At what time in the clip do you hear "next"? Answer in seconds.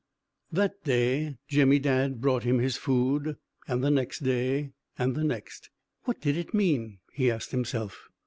3.91-4.21, 5.23-5.69